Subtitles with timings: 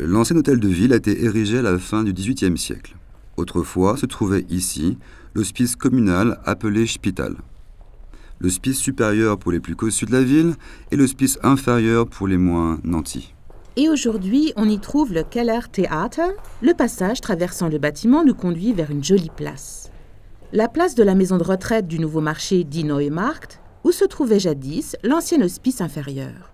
[0.00, 2.94] L'ancien hôtel de ville a été érigé à la fin du XVIIIe siècle.
[3.36, 4.96] Autrefois se trouvait ici
[5.34, 7.34] l'hospice communal appelé Spital.
[8.38, 10.54] L'hospice supérieur pour les plus cossus de la ville
[10.92, 13.34] et l'hospice inférieur pour les moins nantis.
[13.74, 16.30] Et aujourd'hui, on y trouve le Keller Theater.
[16.62, 19.90] Le passage traversant le bâtiment nous conduit vers une jolie place.
[20.52, 24.38] La place de la maison de retraite du nouveau marché dit Neumarkt, où se trouvait
[24.38, 26.52] jadis l'ancien hospice inférieur.